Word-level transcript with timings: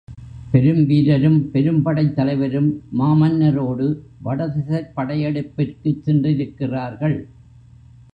பெரும்வீரரும் 0.53 1.51
பெரும்படைத் 1.51 2.15
தலைவரும் 2.15 2.69
மாமன்னரோடு 2.99 3.87
வடதிசைப் 4.23 4.91
படையெடுப்பிற்குச் 4.95 6.03
சென்றிருக்கிறார்கள். 6.03 7.17